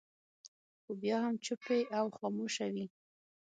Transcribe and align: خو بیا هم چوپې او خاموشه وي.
خو 0.81 0.91
بیا 1.01 1.17
هم 1.25 1.35
چوپې 1.45 1.79
او 1.97 2.05
خاموشه 2.17 2.67
وي. 2.73 2.85